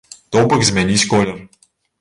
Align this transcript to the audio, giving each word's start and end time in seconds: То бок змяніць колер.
То 0.35 0.39
бок 0.53 0.65
змяніць 0.71 1.07
колер. 1.13 1.37